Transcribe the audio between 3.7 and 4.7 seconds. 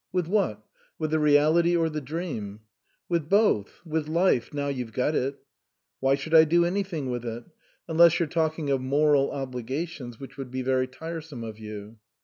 with life now